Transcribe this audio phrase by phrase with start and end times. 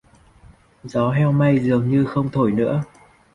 [0.83, 2.83] Gió heo may dường như không thổi nữa